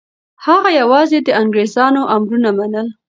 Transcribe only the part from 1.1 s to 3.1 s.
د انګریزانو امرونه منل.